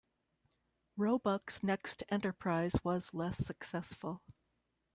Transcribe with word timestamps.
Roebuck's 0.97 1.61
next 1.61 2.01
enterprise 2.09 2.73
was 2.83 3.13
less 3.13 3.37
successful. 3.37 4.23